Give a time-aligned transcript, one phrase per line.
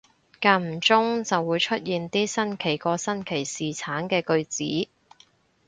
[0.39, 4.89] 間唔中就會出現啲新奇過新奇士橙嘅句子